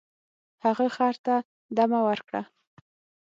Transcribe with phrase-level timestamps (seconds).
[0.65, 1.35] هغه خر ته
[1.77, 2.41] دمه ورکړه.